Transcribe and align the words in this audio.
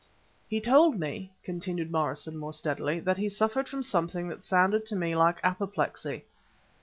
"He 0.49 0.59
told 0.59 0.99
me," 0.99 1.31
continued 1.43 1.91
Morrison 1.91 2.35
more 2.35 2.53
steadily, 2.53 2.99
"that 3.01 3.17
he 3.17 3.29
suffered 3.29 3.69
from 3.69 3.83
something 3.83 4.29
that 4.29 4.41
sounded 4.43 4.83
to 4.87 4.95
me 4.95 5.15
like 5.15 5.39
apoplexy." 5.43 6.25